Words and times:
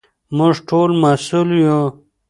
موږ 0.37 0.55
ټول 0.69 0.89
مسوول 1.01 1.49
یو. 1.65 1.81